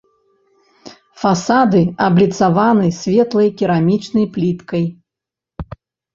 Фасады 1.23 1.81
абліцаваны 2.05 2.87
светлай 3.01 3.49
керамічнай 3.61 4.25
пліткай. 4.39 4.83